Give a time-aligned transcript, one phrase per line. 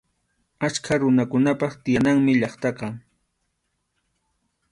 [0.67, 2.87] Achka runakunap tiyananmi llaqtaqa.